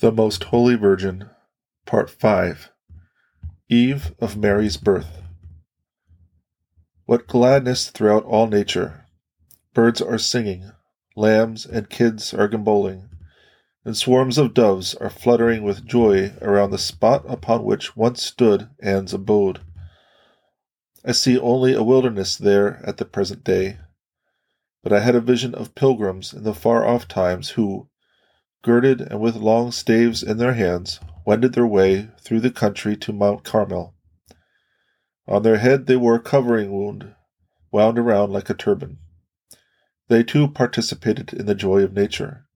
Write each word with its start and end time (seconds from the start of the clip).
The 0.00 0.10
Most 0.10 0.42
Holy 0.44 0.74
Virgin, 0.74 1.30
Part 1.86 2.10
5 2.10 2.72
Eve 3.68 4.12
of 4.18 4.36
Mary's 4.36 4.76
Birth. 4.76 5.22
What 7.04 7.28
gladness 7.28 7.90
throughout 7.90 8.24
all 8.24 8.48
nature! 8.48 9.06
Birds 9.72 10.02
are 10.02 10.18
singing, 10.18 10.72
lambs 11.14 11.64
and 11.64 11.88
kids 11.88 12.34
are 12.34 12.48
gambolling, 12.48 13.08
and 13.84 13.96
swarms 13.96 14.36
of 14.36 14.52
doves 14.52 14.96
are 14.96 15.08
fluttering 15.08 15.62
with 15.62 15.86
joy 15.86 16.34
around 16.42 16.72
the 16.72 16.78
spot 16.78 17.24
upon 17.28 17.62
which 17.62 17.96
once 17.96 18.20
stood 18.20 18.68
Anne's 18.82 19.14
abode. 19.14 19.60
I 21.04 21.12
see 21.12 21.38
only 21.38 21.72
a 21.72 21.84
wilderness 21.84 22.36
there 22.36 22.82
at 22.84 22.96
the 22.96 23.04
present 23.04 23.44
day, 23.44 23.78
but 24.82 24.92
I 24.92 24.98
had 25.00 25.14
a 25.14 25.20
vision 25.20 25.54
of 25.54 25.76
pilgrims 25.76 26.32
in 26.32 26.42
the 26.42 26.52
far 26.52 26.84
off 26.84 27.06
times 27.06 27.50
who, 27.50 27.88
girded 28.64 29.02
and 29.02 29.20
with 29.20 29.36
long 29.36 29.70
staves 29.70 30.22
in 30.22 30.38
their 30.38 30.54
hands, 30.54 30.98
wended 31.26 31.52
their 31.52 31.66
way 31.66 32.08
through 32.20 32.40
the 32.40 32.50
country 32.50 32.96
to 32.96 33.12
Mount 33.12 33.44
Carmel. 33.44 33.94
On 35.28 35.42
their 35.42 35.58
head 35.58 35.86
they 35.86 35.96
wore 35.96 36.16
a 36.16 36.20
covering 36.20 36.72
wound, 36.72 37.14
wound 37.70 37.98
around 37.98 38.32
like 38.32 38.50
a 38.50 38.54
turban. 38.54 38.98
They 40.08 40.22
too 40.22 40.48
participated 40.48 41.32
in 41.32 41.46
the 41.46 41.54
joy 41.54 41.82
of 41.82 41.92
nature, 41.92 42.46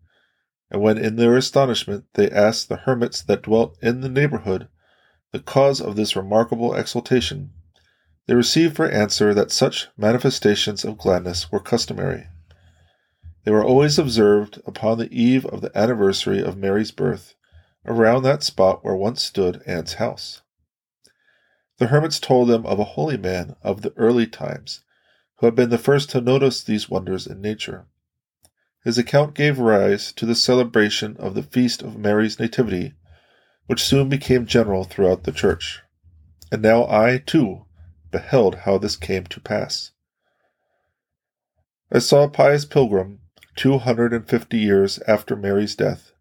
and 0.71 0.81
when 0.81 0.99
in 0.99 1.17
their 1.17 1.37
astonishment 1.37 2.07
they 2.15 2.31
asked 2.31 2.69
the 2.69 2.77
hermits 2.77 3.23
that 3.23 3.43
dwelt 3.43 3.77
in 3.83 4.01
the 4.01 4.09
neighborhood 4.09 4.69
the 5.33 5.41
cause 5.41 5.81
of 5.81 5.95
this 5.95 6.17
remarkable 6.17 6.75
exultation, 6.75 7.53
they 8.27 8.35
received 8.35 8.77
for 8.77 8.89
answer 8.89 9.35
that 9.35 9.51
such 9.51 9.89
manifestations 9.97 10.85
of 10.85 10.99
gladness 10.99 11.53
were 11.53 11.61
customary. 11.61 12.29
They 13.49 13.55
were 13.55 13.65
always 13.65 13.99
observed 13.99 14.61
upon 14.67 14.99
the 14.99 15.11
eve 15.11 15.47
of 15.47 15.63
the 15.63 15.73
anniversary 15.75 16.43
of 16.43 16.59
Mary's 16.59 16.91
birth, 16.91 17.35
around 17.87 18.23
that 18.25 18.43
spot 18.43 18.85
where 18.85 18.95
once 18.95 19.23
stood 19.23 19.63
Anne's 19.65 19.95
house. 19.95 20.43
The 21.79 21.87
hermits 21.87 22.21
told 22.21 22.51
them 22.51 22.67
of 22.67 22.79
a 22.79 22.85
holy 22.85 23.17
man 23.17 23.57
of 23.63 23.81
the 23.81 23.95
early 23.97 24.27
times, 24.27 24.83
who 25.39 25.47
had 25.47 25.55
been 25.55 25.71
the 25.71 25.79
first 25.79 26.11
to 26.11 26.21
notice 26.21 26.63
these 26.63 26.91
wonders 26.91 27.27
in 27.27 27.41
nature. 27.41 27.87
His 28.85 28.99
account 28.99 29.33
gave 29.33 29.59
rise 29.59 30.13
to 30.13 30.27
the 30.27 30.35
celebration 30.35 31.17
of 31.17 31.35
the 31.35 31.43
feast 31.43 31.81
of 31.81 31.97
Mary's 31.97 32.39
Nativity, 32.39 32.97
which 33.65 33.83
soon 33.83 34.11
became 34.11 34.45
general 34.45 34.85
throughout 34.85 35.25
the 35.25 35.33
church. 35.33 35.81
And 36.53 36.61
now 36.61 36.87
I, 36.87 37.17
too, 37.17 37.65
beheld 38.11 38.57
how 38.67 38.77
this 38.77 38.97
came 38.97 39.25
to 39.25 39.41
pass. 39.41 39.93
I 41.91 41.99
saw 41.99 42.25
a 42.25 42.29
pious 42.29 42.67
pilgrim 42.67 43.21
250 43.59 44.57
years 44.57 45.01
after 45.09 45.35
Mary's 45.35 45.75
death, 45.75 46.13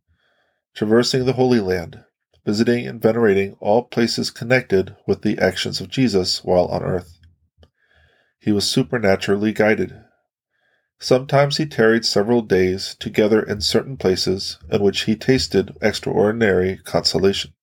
traversing 0.73 1.25
the 1.25 1.33
Holy 1.33 1.59
Land, 1.59 2.03
visiting 2.43 2.87
and 2.87 2.99
venerating 2.99 3.55
all 3.59 3.83
places 3.83 4.31
connected 4.31 4.95
with 5.05 5.21
the 5.21 5.37
actions 5.37 5.79
of 5.79 5.87
Jesus 5.87 6.43
while 6.43 6.65
on 6.65 6.81
earth. 6.81 7.19
He 8.39 8.51
was 8.51 8.67
supernaturally 8.67 9.53
guided. 9.53 9.93
Sometimes 10.97 11.57
he 11.57 11.67
tarried 11.67 12.05
several 12.05 12.41
days 12.41 12.95
together 12.99 13.43
in 13.43 13.61
certain 13.61 13.97
places 13.97 14.57
in 14.71 14.81
which 14.81 15.01
he 15.01 15.15
tasted 15.15 15.77
extraordinary 15.79 16.79
consolation. 16.85 17.53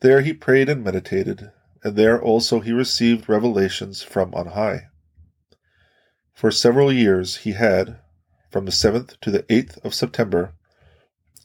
There 0.00 0.20
he 0.20 0.32
prayed 0.32 0.68
and 0.68 0.84
meditated, 0.84 1.50
and 1.82 1.96
there 1.96 2.22
also 2.22 2.60
he 2.60 2.70
received 2.70 3.28
revelations 3.28 4.04
from 4.04 4.32
on 4.32 4.46
high. 4.46 4.90
For 6.32 6.52
several 6.52 6.92
years 6.92 7.38
he 7.38 7.52
had, 7.52 7.98
from 8.52 8.66
the 8.66 8.70
7th 8.70 9.18
to 9.20 9.30
the 9.30 9.42
8th 9.44 9.82
of 9.82 9.94
September, 9.94 10.54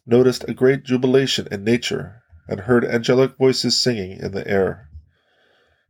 noticed 0.06 0.44
a 0.48 0.54
great 0.54 0.84
jubilation 0.84 1.48
in 1.50 1.64
nature 1.64 2.22
and 2.48 2.62
heard 2.62 2.86
angelic 2.86 3.38
voices 3.38 3.80
singing 3.80 4.20
in 4.20 4.32
the 4.32 4.48
air. 4.48 4.90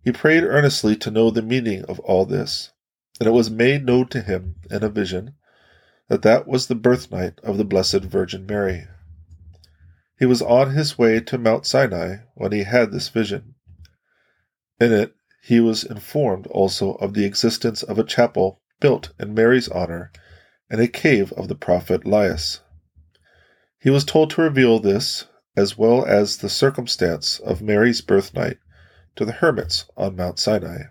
He 0.03 0.11
prayed 0.11 0.43
earnestly 0.43 0.95
to 0.97 1.11
know 1.11 1.29
the 1.29 1.41
meaning 1.41 1.83
of 1.85 1.99
all 2.01 2.25
this, 2.25 2.71
and 3.19 3.27
it 3.27 3.31
was 3.31 3.49
made 3.49 3.85
known 3.85 4.07
to 4.09 4.21
him 4.21 4.55
in 4.69 4.83
a 4.83 4.89
vision 4.89 5.33
that 6.07 6.21
that 6.21 6.47
was 6.47 6.67
the 6.67 6.75
birthnight 6.75 7.39
of 7.43 7.57
the 7.57 7.65
Blessed 7.65 8.03
Virgin 8.03 8.45
Mary. 8.45 8.87
He 10.19 10.25
was 10.25 10.41
on 10.41 10.71
his 10.71 10.97
way 10.97 11.19
to 11.19 11.37
Mount 11.37 11.65
Sinai 11.65 12.17
when 12.35 12.51
he 12.51 12.63
had 12.63 12.91
this 12.91 13.09
vision. 13.09 13.55
In 14.79 14.93
it, 14.93 15.13
he 15.43 15.59
was 15.59 15.83
informed 15.83 16.47
also 16.47 16.93
of 16.95 17.13
the 17.13 17.25
existence 17.25 17.83
of 17.83 17.99
a 17.99 18.03
chapel 18.03 18.61
built 18.79 19.13
in 19.19 19.33
Mary's 19.33 19.67
honor 19.69 20.11
and 20.69 20.81
a 20.81 20.87
cave 20.87 21.31
of 21.33 21.47
the 21.47 21.55
prophet 21.55 22.05
Elias. 22.05 22.61
He 23.79 23.89
was 23.89 24.03
told 24.03 24.31
to 24.31 24.41
reveal 24.41 24.79
this, 24.79 25.25
as 25.55 25.77
well 25.77 26.05
as 26.05 26.37
the 26.37 26.49
circumstance 26.49 27.39
of 27.39 27.61
Mary's 27.61 28.01
birth 28.01 28.33
night, 28.33 28.57
to 29.15 29.25
the 29.25 29.31
hermits 29.31 29.85
on 29.95 30.15
Mount 30.15 30.39
Sinai. 30.39 30.83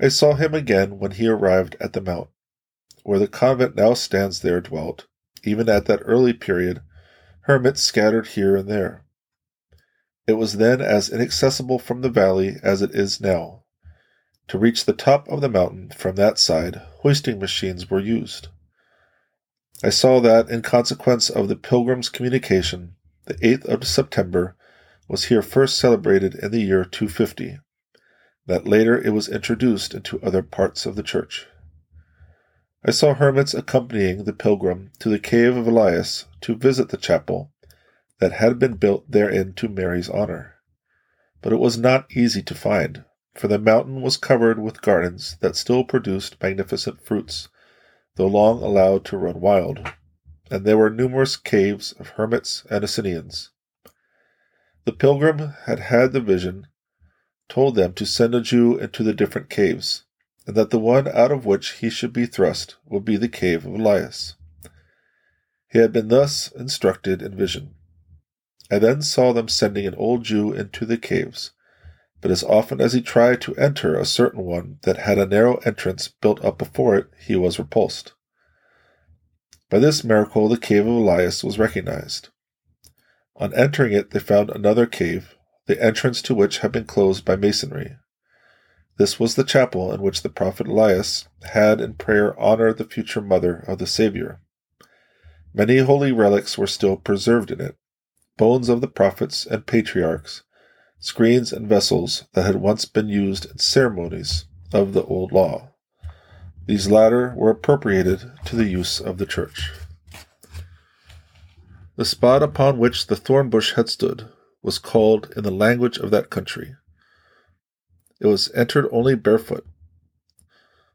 I 0.00 0.08
saw 0.08 0.34
him 0.34 0.54
again 0.54 0.98
when 0.98 1.12
he 1.12 1.28
arrived 1.28 1.76
at 1.80 1.92
the 1.92 2.00
mount, 2.00 2.28
where 3.02 3.18
the 3.18 3.28
convent 3.28 3.76
now 3.76 3.94
stands 3.94 4.40
there 4.40 4.60
dwelt, 4.60 5.06
even 5.42 5.68
at 5.68 5.86
that 5.86 6.02
early 6.04 6.32
period, 6.32 6.82
hermits 7.42 7.82
scattered 7.82 8.28
here 8.28 8.56
and 8.56 8.68
there. 8.68 9.04
It 10.26 10.34
was 10.34 10.54
then 10.54 10.80
as 10.80 11.10
inaccessible 11.10 11.78
from 11.78 12.00
the 12.00 12.08
valley 12.08 12.56
as 12.62 12.80
it 12.80 12.94
is 12.94 13.20
now, 13.20 13.63
to 14.48 14.58
reach 14.58 14.84
the 14.84 14.92
top 14.92 15.28
of 15.28 15.40
the 15.40 15.48
mountain 15.48 15.90
from 15.90 16.16
that 16.16 16.38
side, 16.38 16.80
hoisting 17.00 17.38
machines 17.38 17.90
were 17.90 18.00
used. 18.00 18.48
I 19.82 19.90
saw 19.90 20.20
that, 20.20 20.48
in 20.48 20.62
consequence 20.62 21.28
of 21.30 21.48
the 21.48 21.56
Pilgrim's 21.56 22.08
communication, 22.08 22.94
the 23.26 23.34
8th 23.34 23.64
of 23.66 23.86
September 23.86 24.56
was 25.08 25.24
here 25.24 25.42
first 25.42 25.78
celebrated 25.78 26.34
in 26.34 26.50
the 26.50 26.60
year 26.60 26.84
250, 26.84 27.58
that 28.46 28.66
later 28.66 29.00
it 29.00 29.10
was 29.10 29.28
introduced 29.28 29.94
into 29.94 30.20
other 30.22 30.42
parts 30.42 30.86
of 30.86 30.96
the 30.96 31.02
church. 31.02 31.46
I 32.84 32.90
saw 32.90 33.14
hermits 33.14 33.54
accompanying 33.54 34.24
the 34.24 34.34
pilgrim 34.34 34.92
to 34.98 35.08
the 35.08 35.18
cave 35.18 35.56
of 35.56 35.66
Elias 35.66 36.26
to 36.42 36.54
visit 36.54 36.90
the 36.90 36.98
chapel 36.98 37.50
that 38.20 38.32
had 38.32 38.58
been 38.58 38.74
built 38.74 39.10
therein 39.10 39.54
to 39.54 39.68
Mary's 39.68 40.08
honor. 40.08 40.54
But 41.40 41.52
it 41.52 41.60
was 41.60 41.78
not 41.78 42.06
easy 42.14 42.42
to 42.42 42.54
find, 42.54 43.04
for 43.34 43.48
the 43.48 43.58
mountain 43.58 44.00
was 44.00 44.16
covered 44.16 44.58
with 44.58 44.82
gardens 44.82 45.36
that 45.40 45.56
still 45.56 45.84
produced 45.84 46.40
magnificent 46.42 47.00
fruits, 47.00 47.48
though 48.16 48.26
long 48.26 48.62
allowed 48.62 49.04
to 49.04 49.16
run 49.16 49.40
wild, 49.40 49.92
and 50.50 50.64
there 50.64 50.78
were 50.78 50.90
numerous 50.90 51.36
caves 51.36 51.92
of 51.98 52.10
hermits 52.10 52.64
and 52.70 52.84
Essenians. 52.84 53.50
The 54.84 54.92
pilgrim 54.92 55.54
had 55.64 55.80
had 55.80 56.12
the 56.12 56.20
vision, 56.20 56.68
told 57.48 57.74
them 57.74 57.92
to 57.94 58.06
send 58.06 58.34
a 58.34 58.40
Jew 58.40 58.78
into 58.78 59.02
the 59.02 59.14
different 59.14 59.50
caves, 59.50 60.04
and 60.46 60.54
that 60.56 60.70
the 60.70 60.78
one 60.78 61.08
out 61.08 61.32
of 61.32 61.46
which 61.46 61.72
he 61.72 61.90
should 61.90 62.12
be 62.12 62.26
thrust 62.26 62.76
would 62.84 63.04
be 63.04 63.16
the 63.16 63.28
cave 63.28 63.66
of 63.66 63.74
Elias. 63.74 64.34
He 65.68 65.78
had 65.78 65.92
been 65.92 66.08
thus 66.08 66.52
instructed 66.52 67.20
in 67.20 67.36
vision. 67.36 67.74
I 68.70 68.78
then 68.78 69.02
saw 69.02 69.32
them 69.32 69.48
sending 69.48 69.86
an 69.86 69.94
old 69.96 70.22
Jew 70.24 70.52
into 70.52 70.86
the 70.86 70.98
caves, 70.98 71.50
but 72.24 72.30
as 72.30 72.42
often 72.42 72.80
as 72.80 72.94
he 72.94 73.02
tried 73.02 73.38
to 73.38 73.54
enter 73.56 73.94
a 73.94 74.06
certain 74.06 74.46
one 74.46 74.78
that 74.84 74.96
had 74.96 75.18
a 75.18 75.26
narrow 75.26 75.56
entrance 75.56 76.08
built 76.08 76.42
up 76.42 76.56
before 76.56 76.96
it, 76.96 77.10
he 77.18 77.36
was 77.36 77.58
repulsed. 77.58 78.14
By 79.68 79.78
this 79.78 80.02
miracle, 80.02 80.48
the 80.48 80.56
cave 80.56 80.86
of 80.86 80.94
Elias 80.94 81.44
was 81.44 81.58
recognized. 81.58 82.30
On 83.36 83.52
entering 83.52 83.92
it, 83.92 84.12
they 84.12 84.20
found 84.20 84.48
another 84.48 84.86
cave, 84.86 85.34
the 85.66 85.78
entrance 85.84 86.22
to 86.22 86.34
which 86.34 86.60
had 86.60 86.72
been 86.72 86.86
closed 86.86 87.26
by 87.26 87.36
masonry. 87.36 87.94
This 88.96 89.20
was 89.20 89.34
the 89.34 89.44
chapel 89.44 89.92
in 89.92 90.00
which 90.00 90.22
the 90.22 90.30
prophet 90.30 90.66
Elias 90.66 91.28
had 91.42 91.78
in 91.78 91.92
prayer 91.92 92.40
honored 92.40 92.78
the 92.78 92.84
future 92.84 93.20
mother 93.20 93.66
of 93.68 93.76
the 93.76 93.86
Savior. 93.86 94.40
Many 95.52 95.76
holy 95.76 96.10
relics 96.10 96.56
were 96.56 96.66
still 96.66 96.96
preserved 96.96 97.50
in 97.50 97.60
it 97.60 97.76
bones 98.38 98.70
of 98.70 98.80
the 98.80 98.88
prophets 98.88 99.44
and 99.44 99.66
patriarchs, 99.66 100.42
screens, 101.04 101.52
and 101.52 101.68
vessels 101.68 102.24
that 102.32 102.46
had 102.46 102.56
once 102.56 102.84
been 102.84 103.08
used 103.08 103.44
in 103.50 103.58
ceremonies 103.58 104.46
of 104.72 104.92
the 104.92 105.04
Old 105.04 105.32
Law. 105.32 105.70
These 106.66 106.90
latter 106.90 107.34
were 107.36 107.50
appropriated 107.50 108.32
to 108.46 108.56
the 108.56 108.64
use 108.64 109.00
of 109.00 109.18
the 109.18 109.26
Church. 109.26 109.70
The 111.96 112.04
spot 112.04 112.42
upon 112.42 112.78
which 112.78 113.06
the 113.06 113.16
thorn 113.16 113.50
bush 113.50 113.74
had 113.74 113.88
stood 113.88 114.28
was 114.62 114.78
called 114.78 115.32
in 115.36 115.44
the 115.44 115.50
language 115.50 115.98
of 115.98 116.10
that 116.10 116.30
country. 116.30 116.74
It 118.20 118.26
was 118.26 118.50
entered 118.54 118.88
only 118.90 119.14
barefoot. 119.14 119.66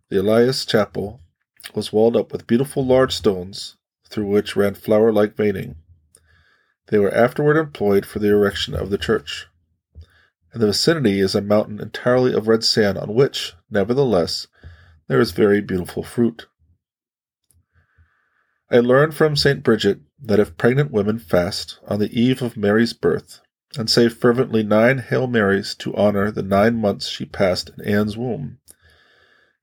The 0.10 0.20
Elias 0.20 0.66
Chapel 0.66 1.22
was 1.76 1.94
walled 1.94 2.18
up 2.18 2.32
with 2.32 2.48
beautiful 2.48 2.84
large 2.84 3.14
stones 3.14 3.78
through 4.10 4.26
which 4.26 4.56
ran 4.56 4.74
flower 4.74 5.14
like 5.14 5.36
veining. 5.36 5.76
They 6.88 6.98
were 6.98 7.14
afterward 7.14 7.58
employed 7.58 8.08
for 8.08 8.18
the 8.18 8.30
erection 8.30 8.74
of 8.74 8.90
the 8.90 8.98
church. 8.98 9.48
In 10.54 10.62
the 10.62 10.68
vicinity 10.68 11.20
is 11.20 11.36
a 11.36 11.42
mountain 11.42 11.80
entirely 11.80 12.34
of 12.34 12.48
red 12.48 12.64
sand 12.64 12.98
on 12.98 13.14
which, 13.14 13.54
nevertheless, 13.70 14.48
there 15.08 15.20
is 15.20 15.32
very 15.32 15.62
beautiful 15.62 16.04
fruit. 16.04 16.48
I 18.72 18.80
learned 18.80 19.16
from 19.16 19.36
St. 19.36 19.64
Bridget 19.64 20.00
that 20.22 20.40
if 20.40 20.58
pregnant 20.58 20.92
women 20.92 21.20
fast 21.20 21.80
on 21.88 22.00
the 22.00 22.20
eve 22.20 22.42
of 22.42 22.58
Mary's 22.58 22.94
birth 22.94 23.42
and 23.78 23.90
say 23.90 24.10
fervently 24.10 24.64
nine 24.64 25.00
Hail 25.00 25.28
Marys 25.28 25.76
to 25.76 25.96
honor 25.96 26.32
the 26.32 26.44
nine 26.44 26.76
months 26.76 27.08
she 27.08 27.26
passed 27.26 27.70
in 27.70 27.86
Anne's 27.86 28.18
womb, 28.18 28.60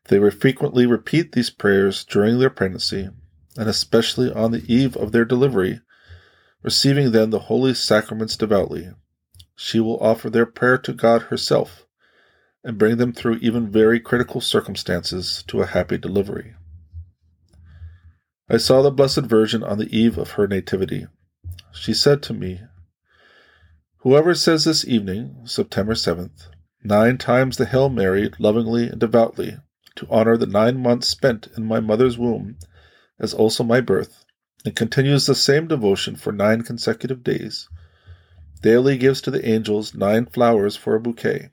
they 0.09 0.19
would 0.19 0.41
frequently 0.41 0.87
repeat 0.87 1.33
these 1.33 1.51
prayers 1.51 2.05
during 2.05 2.39
their 2.39 2.51
pregnancy, 2.51 3.09
and 3.57 3.69
especially 3.69 4.33
on 4.33 4.53
the 4.53 4.73
eve 4.73 4.97
of 4.97 5.11
their 5.11 5.25
delivery, 5.25 5.81
receiving 6.63 7.11
then 7.11 7.31
the 7.31 7.41
holy 7.41 7.75
sacraments 7.75 8.37
devoutly. 8.37 8.93
She 9.57 9.81
will 9.81 9.99
offer 10.01 10.29
their 10.29 10.47
prayer 10.47 10.79
to 10.79 10.93
God 10.93 11.23
herself 11.23 11.87
and 12.63 12.79
bring 12.79 12.99
them 12.99 13.13
through 13.13 13.37
even 13.37 13.71
very 13.71 13.99
critical 13.99 14.41
circumstances 14.41 15.43
to 15.49 15.63
a 15.63 15.67
happy 15.67 15.97
delivery. 15.97 16.55
I 18.49 18.59
saw 18.59 18.83
the 18.83 18.91
Blessed 18.91 19.23
Virgin 19.23 19.65
on 19.65 19.79
the 19.79 19.97
eve 19.97 20.19
of 20.19 20.33
her 20.33 20.47
nativity. 20.47 21.07
She 21.73 21.95
said 21.95 22.23
to 22.25 22.35
me, 22.35 22.61
Whoever 23.99 24.35
says 24.35 24.65
this 24.65 24.87
evening, 24.87 25.43
September 25.47 25.95
7th, 25.95 26.49
nine 26.85 27.19
times 27.19 27.57
the 27.57 27.67
Hail 27.67 27.89
Mary 27.89 28.31
lovingly 28.39 28.89
and 28.89 29.01
devoutly, 29.01 29.57
to 29.97 30.07
honor 30.11 30.37
the 30.37 30.47
nine 30.47 30.81
months 30.81 31.09
spent 31.09 31.49
in 31.57 31.65
my 31.65 31.81
mother's 31.81 32.19
womb, 32.19 32.57
as 33.19 33.35
also 33.35 33.65
my 33.65 33.81
birth, 33.81 34.25
and 34.65 34.77
continues 34.77 35.27
the 35.27 35.35
same 35.35 35.67
devotion 35.67 36.15
for 36.15 36.31
nine 36.31 36.63
consecutive 36.63 37.25
days, 37.25 37.69
daily 38.63 38.97
gives 38.97 39.21
to 39.21 39.31
the 39.31 39.47
angels 39.49 39.95
nine 39.95 40.27
flowers 40.27 40.77
for 40.77 40.95
a 40.95 41.01
bouquet 41.01 41.51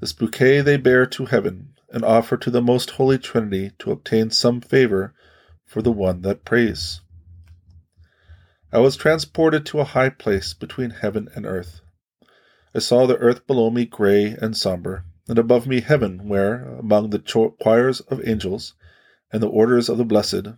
this 0.00 0.12
bouquet 0.12 0.60
they 0.60 0.76
bear 0.76 1.06
to 1.06 1.26
heaven 1.26 1.74
and 1.90 2.04
offer 2.04 2.36
to 2.36 2.50
the 2.50 2.62
most 2.62 2.90
holy 2.90 3.18
Trinity 3.18 3.72
to 3.78 3.90
obtain 3.90 4.30
some 4.30 4.60
favor 4.60 5.14
for 5.66 5.82
the 5.82 5.92
one 5.92 6.22
that 6.22 6.44
prays. 6.44 7.00
I 8.72 8.78
was 8.78 8.96
transported 8.96 9.64
to 9.66 9.80
a 9.80 9.84
high 9.84 10.10
place 10.10 10.54
between 10.54 10.90
heaven 10.90 11.28
and 11.34 11.46
earth. 11.46 11.80
I 12.74 12.78
saw 12.78 13.06
the 13.06 13.16
earth 13.16 13.46
below 13.46 13.70
me 13.70 13.86
gray 13.86 14.36
and 14.40 14.56
somber, 14.56 15.04
and 15.26 15.38
above 15.38 15.66
me 15.66 15.80
heaven, 15.80 16.28
where, 16.28 16.64
among 16.64 17.10
the 17.10 17.54
choirs 17.60 18.00
of 18.00 18.26
angels 18.28 18.74
and 19.32 19.42
the 19.42 19.48
orders 19.48 19.88
of 19.88 19.98
the 19.98 20.04
blessed, 20.04 20.48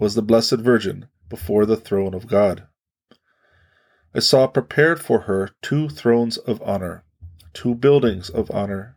was 0.00 0.14
the 0.14 0.22
Blessed 0.22 0.58
Virgin 0.58 1.08
before 1.28 1.66
the 1.66 1.76
throne 1.76 2.14
of 2.14 2.28
God. 2.28 2.66
I 4.16 4.20
saw 4.20 4.46
prepared 4.46 4.98
for 4.98 5.22
her 5.24 5.50
two 5.60 5.90
thrones 5.90 6.38
of 6.38 6.62
honor, 6.62 7.04
two 7.52 7.74
buildings 7.74 8.30
of 8.30 8.50
honor, 8.50 8.96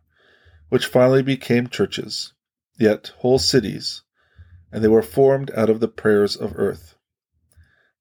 which 0.70 0.86
finally 0.86 1.22
became 1.22 1.68
churches, 1.68 2.32
yet 2.80 3.12
whole 3.18 3.38
cities, 3.38 4.04
and 4.72 4.82
they 4.82 4.88
were 4.88 5.02
formed 5.02 5.52
out 5.58 5.70
of 5.70 5.82
the 5.82 5.90
prayers 5.90 6.38
of 6.38 6.54
earth. 6.56 6.96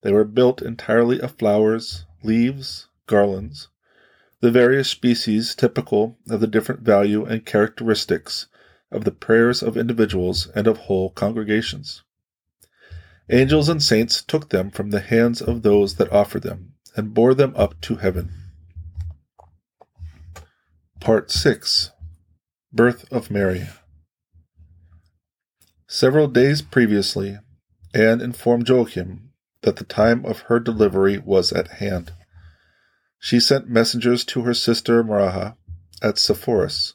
They 0.03 0.13
were 0.13 0.23
built 0.23 0.63
entirely 0.63 1.21
of 1.21 1.33
flowers, 1.33 2.05
leaves, 2.23 2.87
garlands, 3.09 3.67
the 4.39 4.53
various 4.53 4.89
species 4.89 5.57
typical 5.57 6.19
of 6.31 6.39
the 6.39 6.47
different 6.47 6.83
value 6.83 7.25
and 7.25 7.45
characteristics 7.45 8.47
of 8.93 9.03
the 9.03 9.11
prayers 9.11 9.61
of 9.61 9.77
individuals 9.77 10.47
and 10.55 10.69
of 10.69 10.79
whole 10.79 11.11
congregations. 11.11 12.05
Angels 13.29 13.69
and 13.69 13.83
saints 13.83 14.23
took 14.23 14.51
them 14.51 14.71
from 14.71 14.91
the 14.91 15.01
hands 15.01 15.43
of 15.43 15.63
those 15.63 15.97
that 15.97 16.13
offered 16.13 16.45
them 16.45 16.75
and 16.99 17.15
bore 17.15 17.33
them 17.33 17.55
up 17.57 17.81
to 17.81 17.95
heaven. 17.95 18.29
Part 20.99 21.31
6 21.31 21.93
Birth 22.73 23.11
of 23.13 23.31
Mary 23.31 23.69
Several 25.87 26.27
days 26.27 26.61
previously, 26.61 27.39
Anne 27.95 28.21
informed 28.21 28.69
Joachim 28.69 29.31
that 29.63 29.77
the 29.77 29.85
time 29.85 30.27
of 30.27 30.41
her 30.49 30.59
delivery 30.59 31.19
was 31.19 31.53
at 31.53 31.69
hand. 31.79 32.11
She 33.21 33.39
sent 33.39 33.71
messengers 33.71 34.25
to 34.25 34.43
her 34.43 34.53
sister 34.53 35.05
Maraha 35.05 35.57
at 36.03 36.19
Sepphoris, 36.19 36.95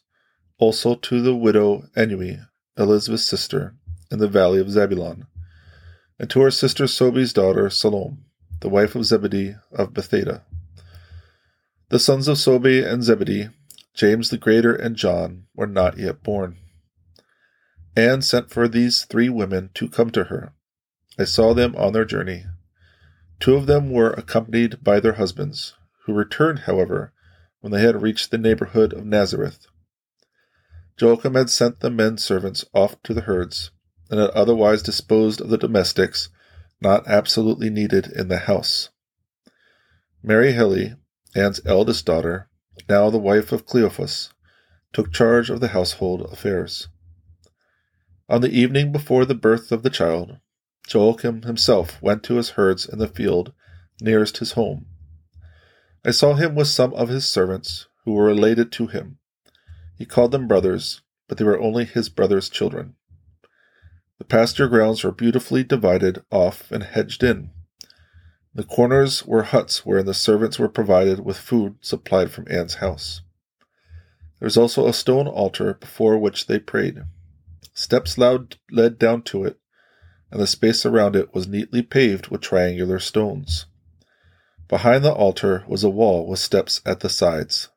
also 0.57 0.95
to 0.95 1.21
the 1.21 1.33
widow 1.33 1.83
Enui, 1.95 2.45
Elizabeth's 2.77 3.23
sister, 3.23 3.77
in 4.11 4.19
the 4.19 4.27
valley 4.27 4.59
of 4.59 4.69
Zebulun, 4.69 5.27
and 6.19 6.29
to 6.29 6.41
her 6.41 6.51
sister 6.51 6.87
Sobe's 6.87 7.31
daughter 7.31 7.69
Salome, 7.69 8.17
the 8.63 8.69
wife 8.69 8.95
of 8.95 9.03
Zebedee 9.03 9.55
of 9.73 9.93
Bethsaida. 9.93 10.41
The 11.89 11.99
sons 11.99 12.29
of 12.29 12.37
Sobe 12.37 12.81
and 12.81 13.03
Zebedee 13.03 13.49
James 13.93 14.29
the 14.29 14.37
Greater 14.37 14.73
and 14.73 14.95
John 14.95 15.47
were 15.53 15.67
not 15.67 15.97
yet 15.97 16.23
born. 16.23 16.55
Anne 17.93 18.21
sent 18.21 18.49
for 18.49 18.69
these 18.69 19.03
three 19.03 19.27
women 19.27 19.69
to 19.73 19.89
come 19.89 20.11
to 20.11 20.23
her. 20.23 20.53
I 21.19 21.25
saw 21.25 21.53
them 21.53 21.75
on 21.75 21.91
their 21.91 22.05
journey. 22.05 22.45
Two 23.41 23.55
of 23.55 23.65
them 23.65 23.91
were 23.91 24.11
accompanied 24.11 24.81
by 24.81 25.01
their 25.01 25.13
husbands, 25.13 25.73
who 26.05 26.13
returned, 26.13 26.59
however, 26.59 27.11
when 27.59 27.73
they 27.73 27.81
had 27.81 28.01
reached 28.01 28.31
the 28.31 28.37
neighborhood 28.37 28.93
of 28.93 29.05
Nazareth. 29.05 29.67
Joachim 30.97 31.35
had 31.35 31.49
sent 31.49 31.81
the 31.81 31.91
men 31.91 32.17
servants 32.17 32.63
off 32.73 32.95
to 33.03 33.13
the 33.13 33.21
herds, 33.21 33.71
and 34.09 34.21
had 34.21 34.29
otherwise 34.29 34.81
disposed 34.81 35.41
of 35.41 35.49
the 35.49 35.57
domestics 35.57 36.29
not 36.83 37.07
absolutely 37.07 37.69
needed 37.69 38.07
in 38.07 38.27
the 38.27 38.39
house. 38.39 38.89
Mary 40.21 40.51
Heli, 40.51 40.93
Anne's 41.33 41.61
eldest 41.65 42.05
daughter, 42.05 42.49
now 42.87 43.09
the 43.09 43.17
wife 43.17 43.51
of 43.51 43.65
Cleophas, 43.65 44.33
took 44.91 45.11
charge 45.11 45.49
of 45.49 45.61
the 45.61 45.69
household 45.69 46.21
affairs. 46.31 46.89
On 48.29 48.41
the 48.41 48.51
evening 48.51 48.91
before 48.91 49.25
the 49.25 49.33
birth 49.35 49.71
of 49.71 49.83
the 49.83 49.89
child, 49.89 50.37
Joachim 50.87 51.43
himself 51.43 52.01
went 52.01 52.23
to 52.23 52.35
his 52.35 52.51
herds 52.51 52.87
in 52.87 52.99
the 52.99 53.07
field 53.07 53.53
nearest 54.01 54.37
his 54.37 54.51
home. 54.51 54.85
I 56.05 56.11
saw 56.11 56.33
him 56.33 56.55
with 56.55 56.67
some 56.67 56.93
of 56.93 57.09
his 57.09 57.25
servants 57.25 57.87
who 58.03 58.13
were 58.13 58.25
related 58.25 58.71
to 58.73 58.87
him. 58.87 59.19
He 59.97 60.05
called 60.05 60.31
them 60.31 60.47
brothers, 60.47 61.01
but 61.27 61.37
they 61.37 61.45
were 61.45 61.59
only 61.59 61.85
his 61.85 62.09
brother's 62.09 62.49
children. 62.49 62.95
The 64.23 64.37
pasture 64.37 64.69
grounds 64.69 65.03
were 65.03 65.11
beautifully 65.11 65.65
divided 65.65 66.23
off 66.31 66.71
and 66.71 66.81
hedged 66.81 67.23
in. 67.23 67.49
The 68.55 68.63
corners 68.63 69.25
were 69.25 69.43
huts 69.43 69.85
wherein 69.85 70.05
the 70.05 70.13
servants 70.13 70.57
were 70.57 70.69
provided 70.69 71.19
with 71.19 71.35
food 71.35 71.75
supplied 71.81 72.31
from 72.31 72.47
Anne's 72.49 72.75
house. 72.75 73.19
There 74.39 74.45
was 74.45 74.55
also 74.55 74.87
a 74.87 74.93
stone 74.93 75.27
altar 75.27 75.73
before 75.73 76.17
which 76.17 76.47
they 76.47 76.57
prayed. 76.57 77.03
Steps 77.73 78.17
loud 78.17 78.55
led 78.71 78.97
down 78.97 79.23
to 79.23 79.43
it, 79.43 79.59
and 80.31 80.39
the 80.39 80.47
space 80.47 80.85
around 80.85 81.17
it 81.17 81.33
was 81.33 81.45
neatly 81.45 81.81
paved 81.81 82.29
with 82.29 82.39
triangular 82.39 82.99
stones. 82.99 83.65
Behind 84.69 85.03
the 85.03 85.11
altar 85.11 85.65
was 85.67 85.83
a 85.83 85.89
wall 85.89 86.25
with 86.25 86.39
steps 86.39 86.79
at 86.85 87.01
the 87.01 87.09
sides. 87.09 87.67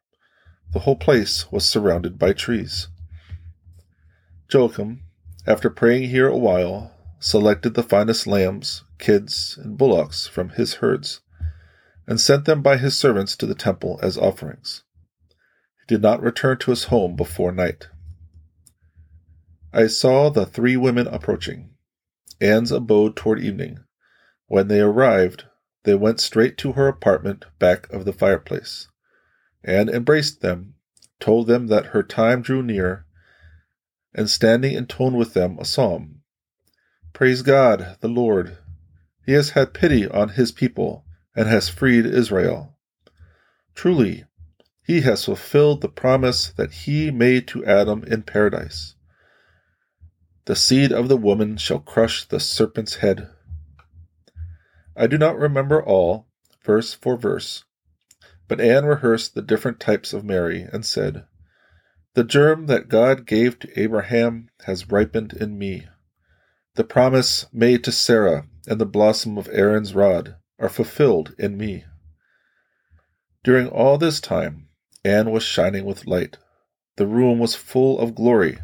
The 0.73 0.79
whole 0.79 0.95
place 0.95 1.51
was 1.51 1.69
surrounded 1.69 2.21
by 2.21 2.35
trees. 2.35 2.87
Joachim, 4.49 5.03
after 5.47 5.71
praying 5.71 6.11
here 6.11 6.29
a 6.29 6.37
while, 6.37 6.93
selected 7.21 7.75
the 7.75 7.83
finest 7.83 8.27
lambs, 8.27 8.85
kids, 8.99 9.59
and 9.63 9.79
bullocks 9.79 10.27
from 10.27 10.51
his 10.51 10.75
herds, 10.75 11.21
and 12.07 12.21
sent 12.21 12.45
them 12.45 12.63
by 12.63 12.77
his 12.77 12.97
servants 12.97 13.37
to 13.37 13.47
the 13.47 13.55
temple 13.55 13.99
as 14.03 14.19
offerings. 14.19 14.83
He 15.81 15.95
did 15.95 16.03
not 16.03 16.23
return 16.23 16.59
to 16.59 16.71
his 16.71 16.85
home 16.85 17.17
before 17.17 17.53
night. 17.53 17.89
I 19.73 19.87
saw 19.87 20.31
the 20.31 20.47
three 20.47 20.77
women 20.77 21.07
approaching, 21.07 21.71
Anne's 22.41 22.73
abode 22.73 23.17
toward 23.17 23.41
evening. 23.41 23.81
When 24.47 24.69
they 24.69 24.81
arrived, 24.81 25.45
they 25.85 25.95
went 25.95 26.21
straight 26.21 26.59
to 26.59 26.73
her 26.73 26.89
apartment 26.89 27.45
back 27.59 27.91
of 27.93 28.05
the 28.05 28.13
fireplace. 28.13 28.89
Anne 29.65 29.89
embraced 29.89 30.41
them, 30.41 30.75
told 31.21 31.47
them 31.47 31.69
that 31.69 31.87
her 31.87 32.03
time 32.03 32.43
drew 32.43 32.63
near, 32.63 33.06
and 34.17 34.29
standing 34.31 34.73
intoned 34.73 35.17
with 35.17 35.35
them 35.35 35.59
a 35.61 35.65
psalm. 35.65 36.23
Praise 37.13 37.43
God, 37.43 37.97
the 38.01 38.09
Lord, 38.09 38.59
he 39.25 39.33
has 39.33 39.51
had 39.51 39.75
pity 39.75 40.09
on 40.09 40.31
his 40.31 40.51
people 40.51 41.05
and 41.37 41.47
has 41.47 41.69
freed 41.69 42.07
Israel. 42.07 42.77
Truly, 43.75 44.25
he 44.83 45.03
has 45.03 45.25
fulfilled 45.25 45.83
the 45.83 45.89
promise 45.89 46.49
that 46.57 46.73
he 46.73 47.11
made 47.11 47.47
to 47.49 47.65
Adam 47.65 48.05
in 48.05 48.23
paradise. 48.23 48.95
The 50.47 50.57
seed 50.57 50.93
of 50.93 51.09
the 51.09 51.17
woman 51.17 51.57
shall 51.57 51.81
crush 51.81 52.25
the 52.25 52.41
serpent's 52.41 52.97
head. 52.97 53.29
I 54.97 55.07
do 55.07 55.19
not 55.19 55.39
remember 55.39 55.83
all, 55.83 56.29
verse 56.63 56.95
for 56.95 57.17
verse, 57.17 57.65
but 58.49 58.61
Anne 58.61 58.87
rehearsed 58.87 59.35
the 59.35 59.43
different 59.43 59.79
types 59.79 60.13
of 60.13 60.25
Mary 60.25 60.67
and 60.73 60.87
said, 60.87 61.25
The 62.17 62.25
germ 62.25 62.65
that 62.65 62.89
God 62.89 63.27
gave 63.27 63.59
to 63.59 63.79
Abraham 63.79 64.49
has 64.65 64.91
ripened 64.91 65.35
in 65.35 65.59
me. 65.59 65.87
The 66.77 66.83
promise 66.83 67.45
made 67.53 67.85
to 67.85 67.93
Sarah 67.93 68.47
and 68.67 68.81
the 68.81 68.87
blossom 68.87 69.37
of 69.37 69.51
Aaron's 69.53 69.95
rod 69.95 70.37
are 70.59 70.71
fulfilled 70.71 71.35
in 71.39 71.59
me. 71.59 71.85
During 73.45 73.69
all 73.69 73.99
this 73.99 74.19
time, 74.19 74.69
Anne 75.05 75.31
was 75.31 75.43
shining 75.43 75.85
with 75.85 76.07
light. 76.07 76.39
The 76.97 77.07
room 77.07 77.39
was 77.39 77.55
full 77.55 77.99
of 77.99 78.15
glory, 78.15 78.61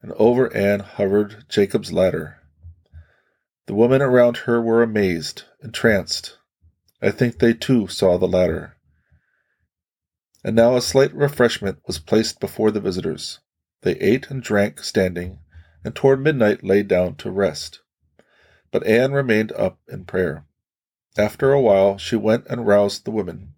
and 0.00 0.12
over 0.12 0.50
Anne 0.56 0.80
hovered 0.80 1.44
Jacob's 1.50 1.92
ladder. 1.92 2.38
The 3.66 3.74
women 3.74 4.00
around 4.00 4.38
her 4.38 4.62
were 4.62 4.82
amazed, 4.82 5.42
entranced. 5.62 6.38
I 7.02 7.10
think 7.10 7.38
they 7.38 7.52
too 7.52 7.88
saw 7.88 8.16
the 8.16 8.26
latter. 8.26 8.77
And 10.44 10.54
now 10.54 10.76
a 10.76 10.80
slight 10.80 11.14
refreshment 11.14 11.78
was 11.86 11.98
placed 11.98 12.40
before 12.40 12.70
the 12.70 12.80
visitors. 12.80 13.40
They 13.82 13.96
ate 13.96 14.30
and 14.30 14.42
drank 14.42 14.80
standing, 14.82 15.40
and 15.84 15.94
toward 15.94 16.20
midnight 16.20 16.64
lay 16.64 16.82
down 16.82 17.16
to 17.16 17.30
rest. 17.30 17.80
But 18.70 18.86
Anne 18.86 19.12
remained 19.12 19.52
up 19.52 19.78
in 19.88 20.04
prayer. 20.04 20.44
After 21.16 21.52
a 21.52 21.60
while 21.60 21.98
she 21.98 22.16
went 22.16 22.46
and 22.46 22.66
roused 22.66 23.04
the 23.04 23.10
women. 23.10 23.54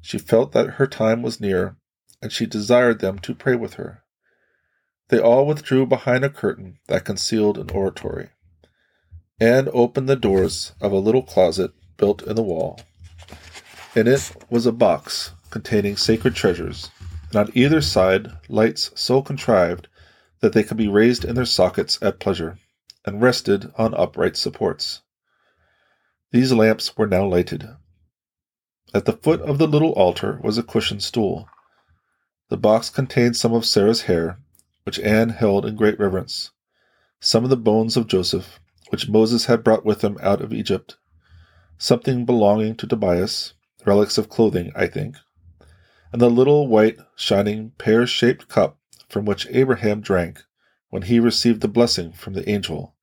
She 0.00 0.18
felt 0.18 0.52
that 0.52 0.74
her 0.74 0.86
time 0.86 1.22
was 1.22 1.40
near, 1.40 1.76
and 2.22 2.32
she 2.32 2.46
desired 2.46 3.00
them 3.00 3.18
to 3.20 3.34
pray 3.34 3.56
with 3.56 3.74
her. 3.74 4.02
They 5.08 5.18
all 5.18 5.46
withdrew 5.46 5.86
behind 5.86 6.24
a 6.24 6.30
curtain 6.30 6.78
that 6.88 7.04
concealed 7.04 7.58
an 7.58 7.70
oratory. 7.70 8.30
Anne 9.38 9.68
opened 9.72 10.08
the 10.08 10.16
doors 10.16 10.72
of 10.80 10.92
a 10.92 10.98
little 10.98 11.22
closet 11.22 11.72
built 11.96 12.22
in 12.22 12.36
the 12.36 12.42
wall. 12.42 12.80
In 13.94 14.08
it 14.08 14.32
was 14.48 14.66
a 14.66 14.72
box 14.72 15.32
containing 15.50 15.96
sacred 15.96 16.34
treasures, 16.34 16.90
and 17.30 17.36
on 17.36 17.50
either 17.54 17.80
side 17.80 18.32
lights 18.48 18.90
so 18.94 19.22
contrived 19.22 19.88
that 20.40 20.52
they 20.52 20.62
could 20.62 20.76
be 20.76 20.88
raised 20.88 21.24
in 21.24 21.34
their 21.34 21.44
sockets 21.44 21.98
at 22.02 22.20
pleasure, 22.20 22.58
and 23.04 23.22
rested 23.22 23.72
on 23.76 23.94
upright 23.94 24.36
supports. 24.36 25.02
These 26.32 26.52
lamps 26.52 26.96
were 26.96 27.06
now 27.06 27.26
lighted. 27.26 27.68
At 28.92 29.04
the 29.04 29.12
foot 29.12 29.40
of 29.40 29.58
the 29.58 29.66
little 29.66 29.92
altar 29.92 30.40
was 30.42 30.58
a 30.58 30.62
cushioned 30.62 31.02
stool. 31.02 31.48
The 32.48 32.56
box 32.56 32.90
contained 32.90 33.36
some 33.36 33.52
of 33.52 33.64
Sarah's 33.64 34.02
hair, 34.02 34.38
which 34.84 35.00
Anne 35.00 35.30
held 35.30 35.66
in 35.66 35.76
great 35.76 35.98
reverence, 35.98 36.50
some 37.20 37.44
of 37.44 37.50
the 37.50 37.56
bones 37.56 37.96
of 37.96 38.06
Joseph, 38.06 38.60
which 38.90 39.08
Moses 39.08 39.46
had 39.46 39.64
brought 39.64 39.84
with 39.84 40.02
him 40.04 40.16
out 40.20 40.40
of 40.40 40.52
Egypt, 40.52 40.96
something 41.78 42.24
belonging 42.24 42.76
to 42.76 42.86
Tobias, 42.86 43.54
relics 43.84 44.18
of 44.18 44.28
clothing, 44.28 44.70
I 44.76 44.86
think, 44.86 45.16
and 46.12 46.20
the 46.20 46.30
little 46.30 46.68
white, 46.68 46.98
shining, 47.16 47.72
pear 47.78 48.06
shaped 48.06 48.48
cup 48.48 48.78
from 49.08 49.24
which 49.24 49.46
Abraham 49.50 50.00
drank 50.00 50.42
when 50.90 51.02
he 51.02 51.20
received 51.20 51.60
the 51.60 51.68
blessing 51.68 52.12
from 52.12 52.34
the 52.34 52.48
angel, 52.48 52.94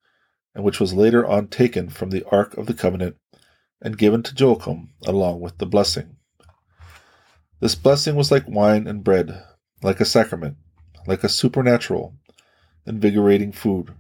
and 0.56 0.64
which 0.64 0.80
was 0.80 0.94
later 0.94 1.26
on 1.26 1.48
taken 1.48 1.90
from 1.90 2.10
the 2.10 2.26
Ark 2.32 2.58
of 2.58 2.66
the 2.66 2.74
Covenant 2.74 3.18
and 3.82 3.98
given 3.98 4.24
to 4.24 4.34
Joachim 4.36 4.90
along 5.06 5.42
with 5.42 5.58
the 5.58 5.66
blessing. 5.66 6.16
This 7.60 7.76
blessing 7.76 8.16
was 8.16 8.32
like 8.32 8.48
wine 8.48 8.88
and 8.88 9.04
bread, 9.04 9.44
like 9.82 10.00
a 10.00 10.06
sacrament, 10.06 10.58
like 11.06 11.24
a 11.24 11.30
supernatural, 11.30 12.16
invigorating 12.86 13.52
food. 13.52 13.94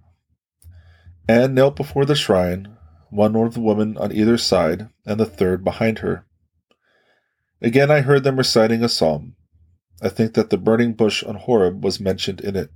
Anne 1.27 1.53
knelt 1.53 1.75
before 1.75 2.05
the 2.05 2.15
shrine, 2.15 2.77
one 3.10 3.36
of 3.36 3.53
the 3.53 3.62
women 3.62 3.98
on 3.98 4.12
either 4.12 4.38
side, 4.38 4.89
and 5.05 5.19
the 5.19 5.25
third 5.25 5.63
behind 5.63 6.00
her. 6.00 6.25
Again 7.63 7.89
I 7.89 8.01
heard 8.01 8.25
them 8.25 8.36
reciting 8.36 8.84
a 8.84 8.89
psalm. 8.89 9.36
I 10.01 10.10
think 10.10 10.34
that 10.34 10.50
the 10.50 10.58
burning 10.58 10.93
bush 10.93 11.24
on 11.24 11.36
Horeb 11.36 11.82
was 11.82 11.98
mentioned 11.98 12.41
in 12.41 12.58
it. 12.58 12.70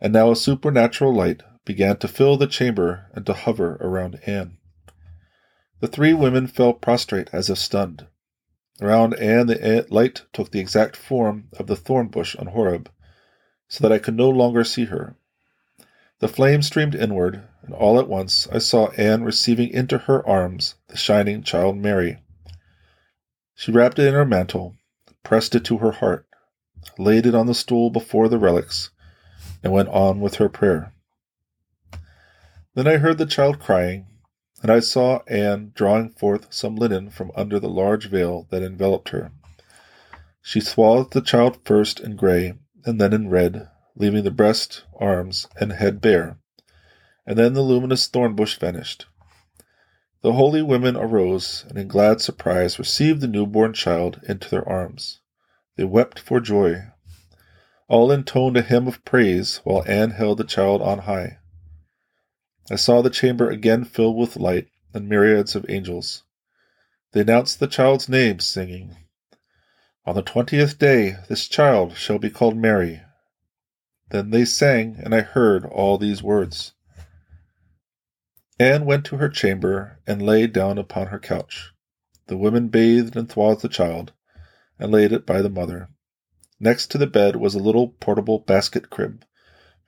And 0.00 0.12
now 0.12 0.30
a 0.30 0.36
supernatural 0.36 1.12
light 1.12 1.42
began 1.64 1.96
to 1.96 2.08
fill 2.08 2.36
the 2.36 2.46
chamber 2.46 3.10
and 3.12 3.26
to 3.26 3.32
hover 3.32 3.76
around 3.80 4.20
Anne. 4.24 4.58
The 5.80 5.88
three 5.88 6.14
women 6.14 6.46
fell 6.46 6.74
prostrate 6.74 7.28
as 7.32 7.50
if 7.50 7.58
stunned. 7.58 8.06
Around 8.80 9.14
Anne 9.14 9.48
the 9.48 9.86
light 9.90 10.22
took 10.32 10.52
the 10.52 10.60
exact 10.60 10.96
form 10.96 11.48
of 11.58 11.66
the 11.66 11.76
thorn 11.76 12.06
bush 12.06 12.36
on 12.36 12.46
Horeb, 12.48 12.88
so 13.66 13.82
that 13.82 13.92
I 13.92 13.98
could 13.98 14.16
no 14.16 14.28
longer 14.28 14.62
see 14.62 14.84
her. 14.86 15.16
The 16.20 16.28
flame 16.28 16.62
streamed 16.62 16.94
inward, 16.94 17.42
and 17.62 17.74
all 17.74 17.98
at 17.98 18.08
once 18.08 18.46
I 18.52 18.58
saw 18.58 18.90
Anne 18.90 19.24
receiving 19.24 19.70
into 19.70 19.98
her 19.98 20.26
arms 20.26 20.76
the 20.86 20.96
shining 20.96 21.42
child 21.42 21.76
Mary. 21.78 22.18
She 23.54 23.72
wrapped 23.72 23.98
it 23.98 24.06
in 24.06 24.14
her 24.14 24.24
mantle, 24.24 24.76
pressed 25.22 25.54
it 25.54 25.64
to 25.66 25.78
her 25.78 25.92
heart, 25.92 26.26
laid 26.98 27.26
it 27.26 27.34
on 27.34 27.46
the 27.46 27.54
stool 27.54 27.90
before 27.90 28.28
the 28.28 28.38
relics, 28.38 28.90
and 29.62 29.72
went 29.72 29.88
on 29.88 30.20
with 30.20 30.36
her 30.36 30.48
prayer. 30.48 30.92
Then 32.74 32.86
I 32.86 32.96
heard 32.96 33.18
the 33.18 33.26
child 33.26 33.58
crying, 33.60 34.06
and 34.62 34.70
I 34.70 34.80
saw 34.80 35.20
Anne 35.26 35.72
drawing 35.74 36.10
forth 36.10 36.52
some 36.52 36.76
linen 36.76 37.10
from 37.10 37.32
under 37.34 37.60
the 37.60 37.68
large 37.68 38.08
veil 38.08 38.46
that 38.50 38.62
enveloped 38.62 39.10
her. 39.10 39.32
She 40.40 40.60
swathed 40.60 41.12
the 41.12 41.20
child 41.20 41.58
first 41.64 42.00
in 42.00 42.16
gray 42.16 42.54
and 42.84 43.00
then 43.00 43.12
in 43.12 43.28
red, 43.28 43.68
leaving 43.94 44.24
the 44.24 44.30
breast, 44.30 44.84
arms, 44.98 45.46
and 45.60 45.72
head 45.72 46.00
bare, 46.00 46.38
and 47.26 47.38
then 47.38 47.52
the 47.52 47.62
luminous 47.62 48.06
thorn 48.06 48.34
bush 48.34 48.58
vanished. 48.58 49.06
The 50.22 50.34
holy 50.34 50.62
women 50.62 50.96
arose 50.96 51.64
and 51.68 51.76
in 51.76 51.88
glad 51.88 52.20
surprise 52.20 52.78
received 52.78 53.20
the 53.20 53.26
newborn 53.26 53.72
child 53.72 54.20
into 54.28 54.48
their 54.48 54.66
arms. 54.68 55.20
They 55.76 55.82
wept 55.82 56.20
for 56.20 56.38
joy. 56.38 56.84
All 57.88 58.12
intoned 58.12 58.56
a 58.56 58.62
hymn 58.62 58.86
of 58.86 59.04
praise 59.04 59.60
while 59.64 59.84
Anne 59.86 60.12
held 60.12 60.38
the 60.38 60.44
child 60.44 60.80
on 60.80 61.00
high. 61.00 61.38
I 62.70 62.76
saw 62.76 63.02
the 63.02 63.10
chamber 63.10 63.50
again 63.50 63.84
filled 63.84 64.16
with 64.16 64.36
light 64.36 64.68
and 64.94 65.08
myriads 65.08 65.56
of 65.56 65.66
angels. 65.68 66.22
They 67.10 67.22
announced 67.22 67.58
the 67.58 67.66
child's 67.66 68.08
name, 68.08 68.38
singing, 68.38 68.96
On 70.06 70.14
the 70.14 70.22
twentieth 70.22 70.78
day 70.78 71.16
this 71.28 71.48
child 71.48 71.96
shall 71.96 72.20
be 72.20 72.30
called 72.30 72.56
Mary. 72.56 73.02
Then 74.10 74.30
they 74.30 74.44
sang, 74.44 75.00
and 75.02 75.14
I 75.14 75.22
heard 75.22 75.64
all 75.64 75.98
these 75.98 76.22
words. 76.22 76.74
Anne 78.58 78.84
went 78.84 79.04
to 79.06 79.16
her 79.16 79.28
chamber 79.28 79.98
and 80.06 80.22
lay 80.22 80.46
down 80.46 80.78
upon 80.78 81.08
her 81.08 81.18
couch. 81.18 81.72
The 82.26 82.36
women 82.36 82.68
bathed 82.68 83.16
and 83.16 83.30
swathed 83.30 83.62
the 83.62 83.68
child, 83.68 84.12
and 84.78 84.92
laid 84.92 85.12
it 85.12 85.26
by 85.26 85.42
the 85.42 85.50
mother. 85.50 85.88
Next 86.60 86.90
to 86.90 86.98
the 86.98 87.06
bed 87.06 87.36
was 87.36 87.54
a 87.54 87.58
little 87.58 87.88
portable 87.88 88.38
basket 88.38 88.90
crib, 88.90 89.24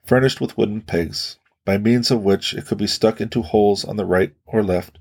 furnished 0.03 0.41
with 0.41 0.57
wooden 0.57 0.81
pegs, 0.81 1.37
by 1.63 1.77
means 1.77 2.11
of 2.11 2.23
which 2.23 2.53
it 2.53 2.65
could 2.65 2.77
be 2.77 2.87
stuck 2.87 3.21
into 3.21 3.41
holes 3.41 3.85
on 3.85 3.97
the 3.97 4.05
right 4.05 4.35
or 4.45 4.63
left, 4.63 4.99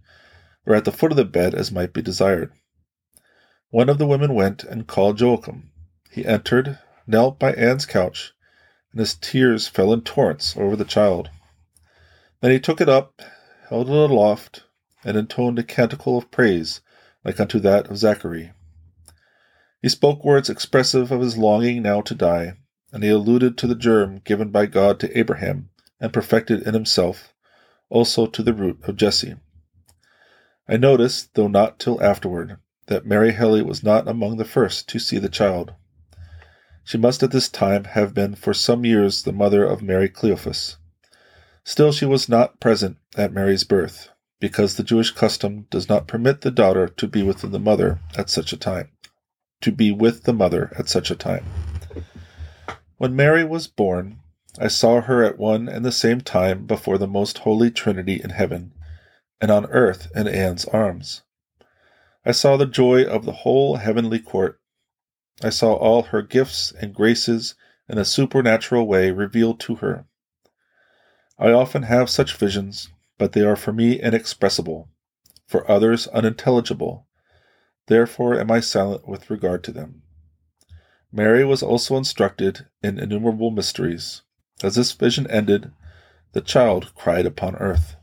or 0.67 0.75
at 0.75 0.85
the 0.85 0.93
foot 0.93 1.11
of 1.11 1.17
the 1.17 1.25
bed 1.25 1.55
as 1.55 1.73
might 1.73 1.93
be 1.93 2.03
desired. 2.03 2.53
One 3.71 3.89
of 3.89 3.99
the 3.99 4.07
women 4.07 4.35
went 4.35 4.63
and 4.63 4.87
called 4.87 5.21
Joachim. 5.21 5.73
He 6.11 6.25
entered, 6.25 6.79
knelt 7.07 7.39
by 7.39 7.53
Anne's 7.55 7.87
couch, 7.87 8.33
and 8.93 9.01
his 9.01 9.15
tears 9.15 9.67
fell 9.67 9.93
in 9.93 10.03
torrents 10.03 10.57
over 10.57 10.77
the 10.77 10.85
child. 10.85 11.31
Then 12.41 12.53
he 12.53 12.61
took 12.61 12.81
it 12.81 12.89
up 12.89 13.21
held 13.75 13.91
it 13.91 14.11
aloft, 14.11 14.63
and 15.03 15.17
intoned 15.17 15.59
a 15.59 15.63
canticle 15.65 16.17
of 16.17 16.31
praise 16.31 16.81
like 17.25 17.41
unto 17.41 17.59
that 17.59 17.89
of 17.91 17.97
Zachary. 17.97 18.53
He 19.83 19.89
spoke 19.89 20.25
words 20.25 20.49
expressive 20.49 21.11
of 21.11 21.21
his 21.21 21.37
longing 21.37 21.83
now 21.83 22.01
to 22.03 22.15
die, 22.15 22.53
and 22.93 23.03
he 23.03 23.11
alluded 23.11 23.59
to 23.59 23.67
the 23.67 23.75
germ 23.75 24.21
given 24.25 24.51
by 24.51 24.67
God 24.67 25.01
to 25.01 25.19
Abraham 25.19 25.71
and 26.01 26.13
perfected 26.13 26.63
in 26.63 26.73
himself, 26.73 27.35
also 27.89 28.27
to 28.27 28.45
the 28.45 28.55
root 28.55 28.79
of 28.85 28.95
Jesse. 28.95 29.35
I 30.69 30.77
noticed, 30.77 31.35
though 31.35 31.49
not 31.49 31.81
till 31.81 32.01
afterward, 32.01 32.59
that 32.87 33.05
Mary 33.05 33.33
Heli 33.33 33.63
was 33.63 33.83
not 33.83 34.07
among 34.07 34.37
the 34.37 34.45
first 34.45 34.89
to 34.91 35.01
see 35.01 35.19
the 35.19 35.29
child. 35.29 35.75
She 36.85 36.97
must 36.97 37.25
at 37.25 37.33
this 37.33 37.49
time 37.49 37.85
have 37.85 38.15
been 38.15 38.37
for 38.37 38.55
some 38.55 38.85
years 38.85 39.25
the 39.25 39.33
mother 39.33 39.65
of 39.65 39.83
Mary 39.83 40.09
Cleophas. 40.09 40.77
Still, 41.65 41.93
she 41.93 42.05
was 42.05 42.29
not 42.29 42.61
present 42.61 42.99
at 43.17 43.33
Mary's 43.33 43.65
birth, 43.65 44.11
because 44.39 44.77
the 44.77 44.83
Jewish 44.83 45.11
custom 45.11 45.67
does 45.71 45.89
not 45.89 46.07
permit 46.07 46.43
the 46.43 46.51
daughter 46.51 46.87
to 46.89 47.09
be 47.09 47.23
with 47.23 47.41
the 47.41 47.59
mother 47.59 48.01
at 48.17 48.29
such 48.29 48.53
a 48.53 48.59
time. 48.59 48.91
To 49.63 49.73
be 49.73 49.91
with 49.91 50.25
the 50.25 50.35
mother 50.35 50.73
at 50.79 50.91
such 50.91 51.11
a 51.11 51.17
time. 51.17 51.47
When 52.99 53.17
Mary 53.17 53.45
was 53.45 53.67
born, 53.67 54.21
I 54.59 54.69
saw 54.69 55.01
her 55.01 55.25
at 55.25 55.39
one 55.39 55.69
and 55.69 55.85
the 55.85 55.91
same 55.91 56.21
time 56.21 56.67
before 56.67 56.99
the 56.99 57.09
most 57.09 57.39
holy 57.39 57.71
Trinity 57.71 58.21
in 58.23 58.31
heaven, 58.31 58.73
and 59.41 59.51
on 59.51 59.67
earth 59.67 60.13
in 60.15 60.29
Anne's 60.29 60.67
arms. 60.67 61.23
I 62.27 62.33
saw 62.33 62.57
the 62.57 62.67
joy 62.67 63.05
of 63.05 63.25
the 63.25 63.33
whole 63.33 63.77
heavenly 63.77 64.19
court. 64.19 64.61
I 65.43 65.49
saw 65.49 65.73
all 65.73 66.03
her 66.03 66.23
gifts 66.23 66.73
and 66.79 66.95
graces 66.95 67.55
in 67.89 67.97
a 67.97 68.05
supernatural 68.05 68.87
way 68.87 69.11
revealed 69.11 69.61
to 69.61 69.77
her. 69.77 70.07
I 71.39 71.51
often 71.51 71.85
have 71.85 72.09
such 72.09 72.37
visions, 72.37 72.91
but 73.19 73.33
they 73.33 73.43
are 73.43 73.57
for 73.57 73.73
me 73.73 74.01
inexpressible, 74.01 74.89
for 75.47 75.69
others 75.71 76.07
unintelligible. 76.09 77.07
Therefore 77.87 78.39
am 78.39 78.51
I 78.51 78.61
silent 78.61 79.09
with 79.09 79.31
regard 79.31 79.65
to 79.65 79.73
them. 79.73 80.03
Mary 81.13 81.45
was 81.45 81.63
also 81.63 81.97
instructed 81.97 82.67
in 82.83 82.99
innumerable 82.99 83.51
mysteries. 83.51 84.23
As 84.63 84.75
this 84.75 84.93
vision 84.93 85.31
ended, 85.31 85.73
the 86.33 86.41
child 86.41 86.93
cried 86.95 87.27
upon 87.27 87.57
earth. 87.57 87.97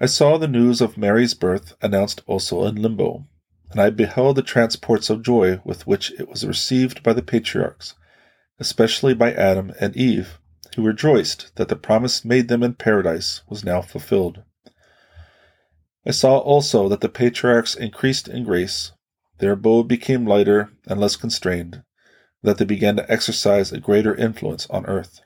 I 0.00 0.06
saw 0.06 0.36
the 0.36 0.48
news 0.48 0.80
of 0.80 0.96
Mary's 0.96 1.34
birth 1.34 1.76
announced 1.80 2.22
also 2.26 2.64
in 2.64 2.80
limbo, 2.80 3.26
and 3.70 3.80
I 3.80 3.90
beheld 3.90 4.36
the 4.36 4.42
transports 4.42 5.10
of 5.10 5.22
joy 5.22 5.60
with 5.64 5.86
which 5.86 6.10
it 6.18 6.28
was 6.28 6.46
received 6.46 7.02
by 7.02 7.12
the 7.12 7.22
patriarchs, 7.22 7.94
especially 8.58 9.14
by 9.14 9.32
Adam 9.32 9.72
and 9.80 9.96
Eve, 9.96 10.38
who 10.76 10.82
rejoiced 10.82 11.54
that 11.56 11.68
the 11.68 11.76
promise 11.76 12.24
made 12.24 12.48
them 12.48 12.62
in 12.62 12.74
paradise 12.74 13.42
was 13.48 13.64
now 13.64 13.80
fulfilled. 13.80 14.42
I 16.06 16.10
saw 16.10 16.38
also 16.38 16.88
that 16.88 17.00
the 17.00 17.08
patriarchs 17.08 17.74
increased 17.74 18.26
in 18.26 18.44
grace, 18.44 18.92
their 19.38 19.52
abode 19.52 19.88
became 19.88 20.26
lighter 20.26 20.70
and 20.86 21.00
less 21.00 21.16
constrained, 21.16 21.82
that 22.42 22.58
they 22.58 22.64
began 22.64 22.96
to 22.96 23.10
exercise 23.10 23.70
a 23.70 23.80
greater 23.80 24.14
influence 24.14 24.66
on 24.70 24.86
earth. 24.86 25.20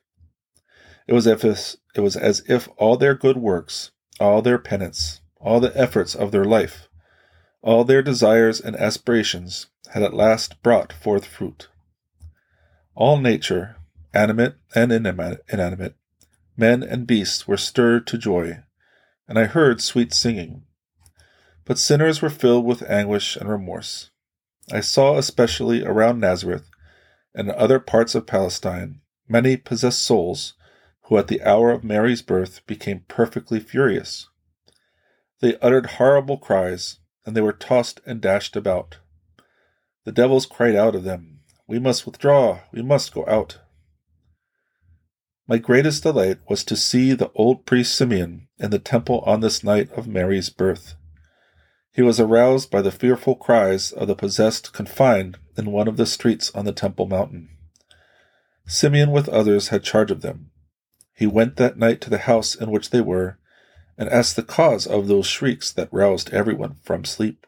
It 1.07 1.13
was, 1.13 1.27
if 1.27 1.45
it 1.45 2.01
was 2.01 2.17
as 2.17 2.43
if 2.49 2.69
all 2.77 2.97
their 2.97 3.15
good 3.15 3.37
works, 3.37 3.93
all 4.19 4.43
their 4.43 4.59
penance, 4.59 5.21
all 5.41 5.61
the 5.61 5.77
efforts 5.79 6.15
of 6.15 6.33
their 6.33 6.45
life, 6.45 6.89
all 7.63 7.85
their 7.85 8.03
desires 8.03 8.61
and 8.61 8.77
aspirations 8.77 9.67
had 9.93 10.03
at 10.03 10.15
last 10.15 10.63
brought 10.63 10.93
forth 10.93 11.25
fruit. 11.25 11.69
All 12.95 13.19
nature, 13.19 13.77
animate 14.17 14.55
and 14.75 14.91
inanimate, 14.91 15.95
men 16.57 16.83
and 16.83 17.07
beasts 17.07 17.47
were 17.47 17.57
stirred 17.57 18.07
to 18.07 18.19
joy, 18.19 18.61
and 19.29 19.39
I 19.39 19.45
heard 19.45 19.81
sweet 19.81 20.13
singing. 20.13 20.65
But 21.65 21.79
sinners 21.79 22.23
were 22.23 22.31
filled 22.31 22.65
with 22.65 22.89
anguish 22.89 23.37
and 23.37 23.49
remorse. 23.49 24.11
I 24.73 24.81
saw 24.81 25.19
especially 25.19 25.85
around 25.85 26.21
Nazareth 26.21 26.71
and 27.35 27.51
other 27.51 27.79
parts 27.79 28.15
of 28.15 28.27
Palestine 28.27 29.01
many 29.29 29.57
possessed 29.57 30.03
souls 30.03 30.55
who 31.03 31.19
at 31.19 31.29
the 31.29 31.43
hour 31.43 31.71
of 31.71 31.85
Mary's 31.85 32.23
birth 32.23 32.67
became 32.67 33.05
perfectly 33.09 33.61
furious. 33.61 34.29
They 35.41 35.59
uttered 35.59 35.87
horrible 35.87 36.39
cries, 36.39 36.99
and 37.25 37.37
they 37.37 37.41
were 37.41 37.53
tossed 37.53 38.01
and 38.07 38.21
dashed 38.21 38.57
about. 38.57 38.97
The 40.05 40.13
devils 40.13 40.47
cried 40.47 40.75
out 40.75 40.95
of 40.95 41.05
them, 41.05 41.41
We 41.67 41.79
must 41.79 42.07
withdraw, 42.07 42.61
we 42.73 42.83
must 42.83 43.13
go 43.13 43.25
out. 43.27 43.59
My 45.49 45.59
greatest 45.59 46.03
delight 46.03 46.39
was 46.49 46.65
to 46.65 46.75
see 46.75 47.13
the 47.13 47.31
old 47.37 47.67
priest 47.67 47.95
Simeon 47.95 48.49
in 48.59 48.71
the 48.71 48.81
temple 48.81 49.21
on 49.21 49.41
this 49.41 49.63
night 49.63 49.93
of 49.93 50.09
Mary's 50.09 50.51
birth. 50.51 50.97
He 51.93 52.03
was 52.03 52.19
aroused 52.19 52.69
by 52.69 52.83
the 52.83 52.91
fearful 52.91 53.37
cries 53.37 53.93
of 53.93 54.09
the 54.09 54.17
possessed 54.17 54.73
confined 54.73 55.39
in 55.57 55.71
one 55.71 55.87
of 55.87 55.97
the 55.97 56.05
streets 56.05 56.51
on 56.53 56.65
the 56.65 56.73
Temple 56.73 57.07
Mountain. 57.07 57.49
Simeon 58.67 59.13
with 59.13 59.29
others 59.29 59.69
had 59.69 59.85
charge 59.85 60.11
of 60.11 60.21
them. 60.21 60.51
He 61.15 61.29
went 61.29 61.57
that 61.57 61.79
night 61.79 62.01
to 62.03 62.11
the 62.11 62.19
house 62.19 62.57
in 62.57 62.73
which 62.73 62.91
they 62.91 63.01
were, 63.01 63.39
and 63.97 64.09
asked 64.09 64.35
the 64.35 64.43
cause 64.43 64.85
of 64.87 65.07
those 65.07 65.27
shrieks 65.27 65.73
that 65.73 65.93
roused 65.93 66.29
everyone 66.31 66.75
from 66.83 67.05
sleep. 67.05 67.47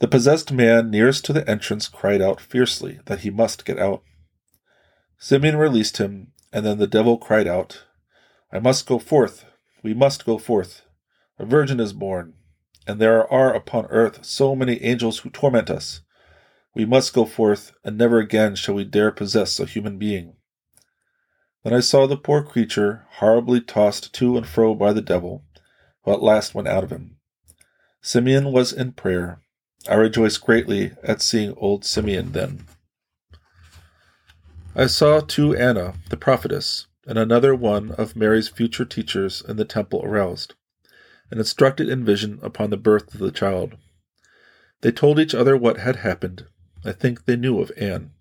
The 0.00 0.06
possessed 0.06 0.52
man 0.52 0.90
nearest 0.90 1.24
to 1.24 1.32
the 1.32 1.48
entrance 1.48 1.88
cried 1.88 2.20
out 2.20 2.42
fiercely 2.42 3.00
that 3.06 3.20
he 3.20 3.30
must 3.30 3.64
get 3.64 3.78
out. 3.78 4.02
Simeon 5.18 5.56
released 5.56 5.96
him 5.96 6.32
and 6.52 6.64
then 6.64 6.78
the 6.78 6.86
devil 6.86 7.18
cried 7.18 7.46
out, 7.46 7.84
I 8.52 8.58
must 8.58 8.86
go 8.86 8.98
forth, 8.98 9.44
we 9.82 9.94
must 9.94 10.24
go 10.24 10.38
forth. 10.38 10.82
A 11.38 11.44
virgin 11.44 11.80
is 11.80 11.92
born, 11.92 12.34
and 12.86 13.00
there 13.00 13.30
are 13.32 13.54
upon 13.54 13.86
earth 13.86 14.24
so 14.24 14.56
many 14.56 14.82
angels 14.82 15.18
who 15.18 15.30
torment 15.30 15.70
us. 15.70 16.00
We 16.74 16.84
must 16.84 17.12
go 17.12 17.24
forth, 17.24 17.72
and 17.84 17.98
never 17.98 18.18
again 18.18 18.54
shall 18.54 18.74
we 18.74 18.84
dare 18.84 19.10
possess 19.10 19.60
a 19.60 19.66
human 19.66 19.98
being. 19.98 20.34
Then 21.64 21.74
I 21.74 21.80
saw 21.80 22.06
the 22.06 22.16
poor 22.16 22.42
creature 22.42 23.06
horribly 23.14 23.60
tossed 23.60 24.14
to 24.14 24.36
and 24.36 24.46
fro 24.46 24.74
by 24.74 24.92
the 24.92 25.02
devil, 25.02 25.44
who 26.04 26.12
at 26.12 26.22
last 26.22 26.54
went 26.54 26.68
out 26.68 26.84
of 26.84 26.90
him. 26.90 27.16
Simeon 28.00 28.52
was 28.52 28.72
in 28.72 28.92
prayer. 28.92 29.42
I 29.88 29.94
rejoiced 29.94 30.40
greatly 30.40 30.92
at 31.02 31.20
seeing 31.20 31.54
old 31.56 31.84
Simeon 31.84 32.32
then. 32.32 32.67
I 34.78 34.86
saw 34.86 35.18
too 35.18 35.56
Anna, 35.56 35.94
the 36.08 36.16
prophetess, 36.16 36.86
and 37.04 37.18
another 37.18 37.52
one 37.52 37.90
of 37.90 38.14
Mary's 38.14 38.48
future 38.48 38.84
teachers 38.84 39.42
in 39.48 39.56
the 39.56 39.64
temple 39.64 40.00
aroused, 40.04 40.54
and 41.32 41.40
instructed 41.40 41.88
in 41.88 42.04
vision 42.04 42.38
upon 42.42 42.70
the 42.70 42.76
birth 42.76 43.12
of 43.12 43.18
the 43.18 43.32
child. 43.32 43.76
They 44.82 44.92
told 44.92 45.18
each 45.18 45.34
other 45.34 45.56
what 45.56 45.78
had 45.78 45.96
happened. 45.96 46.46
I 46.84 46.92
think 46.92 47.24
they 47.24 47.34
knew 47.34 47.58
of 47.58 47.72
Anne. 47.76 48.12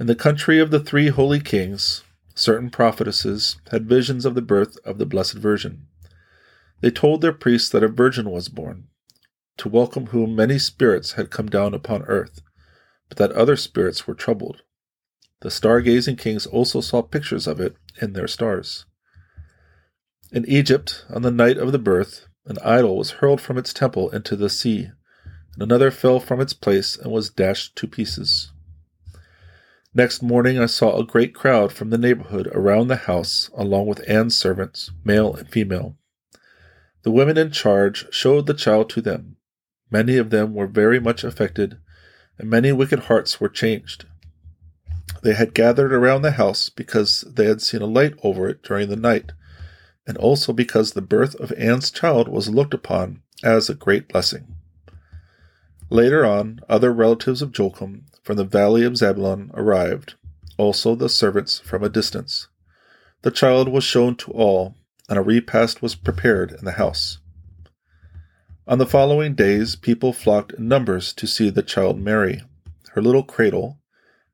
In 0.00 0.08
the 0.08 0.16
country 0.16 0.58
of 0.58 0.72
the 0.72 0.80
three 0.80 1.10
holy 1.10 1.38
kings, 1.38 2.02
certain 2.34 2.68
prophetesses 2.68 3.56
had 3.70 3.88
visions 3.88 4.24
of 4.24 4.34
the 4.34 4.42
birth 4.42 4.78
of 4.84 4.98
the 4.98 5.06
Blessed 5.06 5.34
Virgin. 5.34 5.86
They 6.80 6.90
told 6.90 7.20
their 7.20 7.32
priests 7.32 7.68
that 7.68 7.84
a 7.84 7.88
virgin 7.88 8.30
was 8.32 8.48
born, 8.48 8.88
to 9.58 9.68
welcome 9.68 10.06
whom 10.06 10.34
many 10.34 10.58
spirits 10.58 11.12
had 11.12 11.30
come 11.30 11.48
down 11.48 11.72
upon 11.72 12.02
earth, 12.06 12.42
but 13.08 13.16
that 13.18 13.30
other 13.30 13.54
spirits 13.54 14.04
were 14.04 14.14
troubled. 14.14 14.62
The 15.40 15.50
star-gazing 15.50 16.16
kings 16.16 16.46
also 16.46 16.80
saw 16.80 17.02
pictures 17.02 17.46
of 17.46 17.60
it 17.60 17.76
in 18.00 18.12
their 18.12 18.28
stars. 18.28 18.86
In 20.32 20.44
Egypt, 20.46 21.04
on 21.08 21.22
the 21.22 21.30
night 21.30 21.56
of 21.56 21.72
the 21.72 21.78
birth, 21.78 22.26
an 22.46 22.58
idol 22.64 22.96
was 22.96 23.12
hurled 23.12 23.40
from 23.40 23.56
its 23.56 23.72
temple 23.72 24.10
into 24.10 24.36
the 24.36 24.50
sea, 24.50 24.90
and 25.54 25.62
another 25.62 25.90
fell 25.90 26.18
from 26.18 26.40
its 26.40 26.52
place 26.52 26.96
and 26.96 27.12
was 27.12 27.30
dashed 27.30 27.76
to 27.76 27.86
pieces. 27.86 28.52
Next 29.94 30.22
morning 30.22 30.58
I 30.58 30.66
saw 30.66 30.98
a 30.98 31.06
great 31.06 31.34
crowd 31.34 31.72
from 31.72 31.90
the 31.90 31.98
neighborhood 31.98 32.48
around 32.52 32.88
the 32.88 32.96
house, 32.96 33.50
along 33.56 33.86
with 33.86 34.08
Anne's 34.08 34.36
servants, 34.36 34.90
male 35.04 35.34
and 35.34 35.48
female. 35.48 35.96
The 37.02 37.10
women 37.10 37.38
in 37.38 37.52
charge 37.52 38.06
showed 38.12 38.46
the 38.46 38.54
child 38.54 38.90
to 38.90 39.00
them. 39.00 39.36
Many 39.90 40.16
of 40.16 40.30
them 40.30 40.54
were 40.54 40.66
very 40.66 41.00
much 41.00 41.24
affected, 41.24 41.78
and 42.38 42.50
many 42.50 42.70
wicked 42.72 43.00
hearts 43.00 43.40
were 43.40 43.48
changed. 43.48 44.04
They 45.22 45.34
had 45.34 45.54
gathered 45.54 45.92
around 45.92 46.22
the 46.22 46.32
house 46.32 46.68
because 46.68 47.22
they 47.22 47.46
had 47.46 47.60
seen 47.60 47.82
a 47.82 47.86
light 47.86 48.14
over 48.22 48.48
it 48.48 48.62
during 48.62 48.88
the 48.88 48.96
night, 48.96 49.32
and 50.06 50.16
also 50.16 50.52
because 50.52 50.92
the 50.92 51.02
birth 51.02 51.34
of 51.36 51.52
Anne's 51.52 51.90
child 51.90 52.28
was 52.28 52.48
looked 52.48 52.74
upon 52.74 53.22
as 53.42 53.68
a 53.68 53.74
great 53.74 54.08
blessing. 54.08 54.54
Later 55.90 56.24
on, 56.24 56.60
other 56.68 56.92
relatives 56.92 57.42
of 57.42 57.56
Joachim 57.56 58.06
from 58.22 58.36
the 58.36 58.44
valley 58.44 58.84
of 58.84 58.96
Zabulon 58.96 59.50
arrived, 59.54 60.14
also 60.56 60.94
the 60.94 61.08
servants 61.08 61.58
from 61.60 61.82
a 61.82 61.88
distance. 61.88 62.48
The 63.22 63.30
child 63.30 63.68
was 63.68 63.84
shown 63.84 64.16
to 64.16 64.30
all, 64.32 64.74
and 65.08 65.18
a 65.18 65.22
repast 65.22 65.80
was 65.80 65.94
prepared 65.94 66.52
in 66.52 66.64
the 66.64 66.72
house. 66.72 67.18
On 68.66 68.76
the 68.76 68.86
following 68.86 69.34
days, 69.34 69.76
people 69.76 70.12
flocked 70.12 70.52
in 70.52 70.68
numbers 70.68 71.14
to 71.14 71.26
see 71.26 71.48
the 71.48 71.62
child 71.62 71.98
Mary. 71.98 72.42
Her 72.92 73.00
little 73.00 73.22
cradle, 73.22 73.78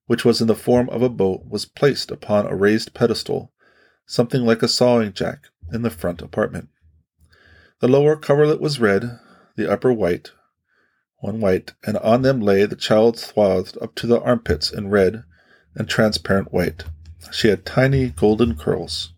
which 0.07 0.25
was 0.25 0.41
in 0.41 0.47
the 0.47 0.55
form 0.55 0.89
of 0.91 1.03
a 1.03 1.09
boat, 1.09 1.43
was 1.49 1.65
placed 1.65 2.11
upon 2.11 2.47
a 2.47 2.57
raised 2.57 2.95
pedestal, 2.95 3.53
something 4.07 4.45
like 4.45 4.63
a 4.63 4.69
sawing 4.69 5.13
jack, 5.13 5.49
in 5.73 5.83
the 5.83 5.91
front 5.91 6.21
apartment. 6.21 6.69
The 7.81 7.89
lower 7.89 8.17
coverlet 8.17 8.61
was 8.61 8.81
red, 8.81 9.19
the 9.57 9.71
upper 9.71 9.93
white, 9.93 10.33
one 11.19 11.41
white, 11.41 11.73
and 11.87 11.97
on 11.99 12.23
them 12.23 12.41
lay 12.41 12.67
the 12.67 12.77
child 12.77 13.19
swathed 13.19 13.79
up 13.81 13.95
to 13.97 14.07
the 14.07 14.21
armpits 14.21 14.71
in 14.71 14.91
red 14.91 15.25
and 15.75 15.89
transparent 15.89 16.53
white. 16.53 16.85
She 17.33 17.49
had 17.49 17.65
tiny 17.65 18.11
golden 18.11 18.57
curls. 18.57 19.13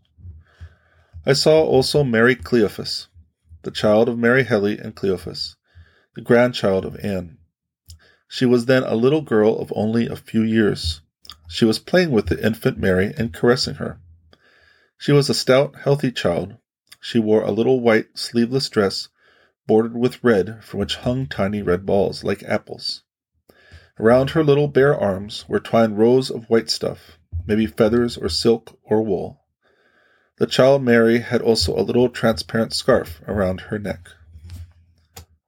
I 1.26 1.32
saw 1.32 1.64
also 1.64 2.04
Mary 2.04 2.36
Cleophas, 2.36 3.08
the 3.62 3.72
child 3.72 4.08
of 4.08 4.18
Mary 4.18 4.44
Heli 4.44 4.78
and 4.78 4.94
Cleophas, 4.94 5.56
the 6.14 6.22
grandchild 6.22 6.84
of 6.84 6.96
Anne. 7.02 7.38
She 8.28 8.44
was 8.44 8.66
then 8.66 8.82
a 8.82 8.94
little 8.94 9.22
girl 9.22 9.58
of 9.58 9.72
only 9.74 10.06
a 10.06 10.16
few 10.16 10.42
years. 10.42 11.00
She 11.48 11.64
was 11.64 11.78
playing 11.78 12.10
with 12.10 12.26
the 12.26 12.44
infant 12.44 12.78
Mary 12.78 13.14
and 13.16 13.32
caressing 13.32 13.74
her. 13.76 13.98
She 14.98 15.12
was 15.12 15.28
a 15.28 15.34
stout, 15.34 15.76
healthy 15.76 16.10
child. 16.10 16.56
She 17.00 17.18
wore 17.18 17.42
a 17.42 17.52
little 17.52 17.80
white 17.80 18.18
sleeveless 18.18 18.68
dress 18.68 19.08
bordered 19.66 19.96
with 19.96 20.22
red, 20.22 20.62
from 20.62 20.80
which 20.80 20.96
hung 20.96 21.26
tiny 21.26 21.62
red 21.62 21.84
balls 21.84 22.24
like 22.24 22.42
apples. 22.44 23.02
Around 23.98 24.30
her 24.30 24.44
little 24.44 24.68
bare 24.68 24.96
arms 24.96 25.44
were 25.48 25.60
twined 25.60 25.98
rows 25.98 26.30
of 26.30 26.48
white 26.50 26.70
stuff, 26.70 27.18
maybe 27.46 27.66
feathers 27.66 28.16
or 28.16 28.28
silk 28.28 28.78
or 28.84 29.02
wool. 29.02 29.40
The 30.38 30.46
child 30.46 30.82
Mary 30.82 31.20
had 31.20 31.40
also 31.40 31.74
a 31.74 31.82
little 31.82 32.08
transparent 32.08 32.74
scarf 32.74 33.20
around 33.26 33.62
her 33.62 33.78
neck. 33.78 34.08